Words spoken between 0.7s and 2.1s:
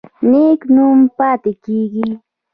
نوم پاتې کیږي